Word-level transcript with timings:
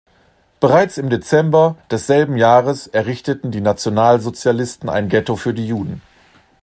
Bereits 0.59 0.97
im 0.97 1.11
Dezember 1.11 1.75
desselben 1.91 2.35
Jahres 2.35 2.87
errichteten 2.87 3.51
die 3.51 3.61
Nationalsozialisten 3.61 4.89
ein 4.89 5.09
Ghetto 5.09 5.35
für 5.35 5.53
die 5.53 5.67
Juden. 5.67 6.01